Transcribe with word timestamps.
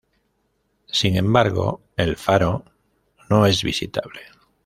Sin 0.87 1.15
embargo, 1.15 1.83
el 1.95 2.17
faro 2.17 2.65
no 3.29 3.45
es 3.45 3.61
visitable. 3.63 4.21